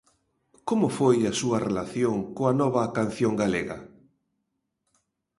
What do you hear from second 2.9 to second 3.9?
Canción Galega?